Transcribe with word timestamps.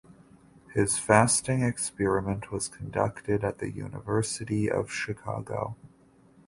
His 0.73 0.97
fasting 0.97 1.61
experiment 1.61 2.51
was 2.51 2.67
conducted 2.67 3.43
at 3.43 3.59
the 3.59 3.69
University 3.69 4.67
of 4.67 4.91
Chicago. 4.91 5.75